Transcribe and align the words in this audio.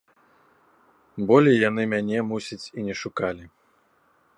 Болей 1.31 1.57
яны 1.69 1.83
мяне, 1.95 2.17
мусіць, 2.33 2.63
і 2.77 2.87
не 2.89 2.95
шукалі. 3.05 3.45